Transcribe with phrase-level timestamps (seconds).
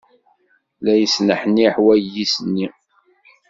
[0.83, 2.67] La yesneḥniḥ wayis-nni.